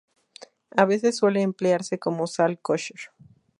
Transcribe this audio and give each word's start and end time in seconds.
A 0.75 0.85
veces 0.85 1.17
suele 1.17 1.43
emplearse 1.43 1.99
como 1.99 2.25
sal 2.25 2.57
kosher. 2.59 3.11